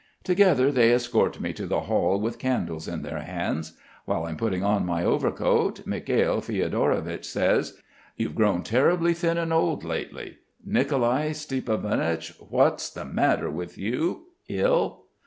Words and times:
Together 0.23 0.71
they 0.71 0.91
escort 0.91 1.39
me 1.39 1.53
to 1.53 1.67
the 1.67 1.81
hall 1.81 2.19
with 2.19 2.39
candles 2.39 2.87
in 2.87 3.03
their 3.03 3.19
hands. 3.19 3.73
While 4.05 4.25
I'm 4.25 4.35
putting 4.35 4.63
on 4.63 4.83
my 4.83 5.05
overcoat, 5.05 5.85
Mikhail 5.85 6.41
Fiodorovich 6.41 7.23
says: 7.23 7.79
"You've 8.17 8.33
grown 8.33 8.63
terribly 8.63 9.13
thin 9.13 9.37
and 9.37 9.53
old 9.53 9.83
lately. 9.83 10.39
Nicolai 10.65 11.33
Stiepanovich. 11.33 12.33
What's 12.49 12.89
the 12.89 13.05
matter 13.05 13.51
with 13.51 13.77
you? 13.77 14.29
Ill? 14.49 15.03